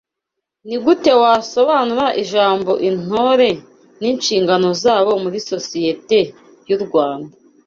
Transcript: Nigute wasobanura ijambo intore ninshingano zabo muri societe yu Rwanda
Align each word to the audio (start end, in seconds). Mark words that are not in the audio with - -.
Nigute 0.67 1.11
wasobanura 1.21 2.05
ijambo 2.23 2.71
intore 2.89 3.49
ninshingano 3.99 4.67
zabo 4.83 5.11
muri 5.23 5.37
societe 5.51 6.19
yu 6.69 6.77
Rwanda 6.85 7.33